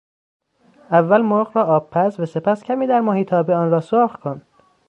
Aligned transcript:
اول 0.91 1.21
مرغ 1.23 1.51
را 1.57 1.63
آبپز 1.63 2.19
و 2.19 2.25
سپس 2.25 2.63
کمی 2.63 2.87
در 2.87 2.99
ماهیتابه 3.01 3.55
آن 3.55 3.71
را 3.71 3.81
سرخ 3.81 4.15
کن. 4.19 4.41